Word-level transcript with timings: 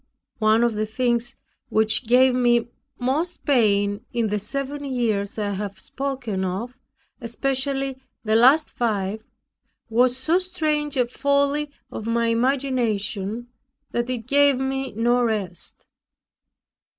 One 0.39 0.63
of 0.63 0.73
the 0.73 0.87
things 0.87 1.35
which 1.69 2.07
gave 2.07 2.33
me 2.33 2.69
most 2.97 3.45
pain 3.45 4.03
in 4.11 4.29
the 4.29 4.39
seven 4.39 4.83
years 4.83 5.37
I 5.37 5.51
have 5.51 5.79
spoken 5.79 6.43
of, 6.43 6.75
especially 7.21 8.01
the 8.23 8.35
last 8.35 8.71
five, 8.73 9.23
was 9.91 10.17
so 10.17 10.39
strange 10.39 10.97
a 10.97 11.05
folly 11.05 11.69
of 11.91 12.07
my 12.07 12.29
imagination 12.29 13.49
that 13.91 14.09
it 14.09 14.25
gave 14.25 14.57
me 14.57 14.91
no 14.93 15.21
rest. 15.21 15.85